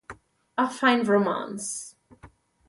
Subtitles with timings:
[0.57, 1.95] A Fine Romance